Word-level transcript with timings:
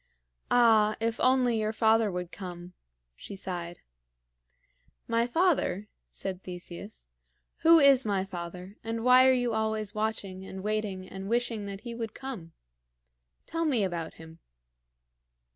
"Ah, 0.49 0.95
if 0.99 1.19
only 1.19 1.59
your 1.59 1.71
father 1.71 2.11
would 2.11 2.31
come!" 2.31 2.73
she 3.15 3.35
sighed. 3.35 3.81
"My 5.07 5.27
father?" 5.27 5.89
said 6.11 6.41
Theseus. 6.41 7.05
"Who 7.57 7.77
is 7.77 8.03
my 8.03 8.25
father, 8.25 8.77
and 8.83 9.03
why 9.03 9.27
are 9.27 9.31
you 9.31 9.53
always 9.53 9.93
watching 9.93 10.43
and 10.43 10.63
waiting 10.63 11.07
and 11.07 11.29
wishing 11.29 11.67
that 11.67 11.81
he 11.81 11.93
would 11.93 12.15
come? 12.15 12.51
Tell 13.45 13.63
me 13.63 13.83
about 13.83 14.15
him." 14.15 14.39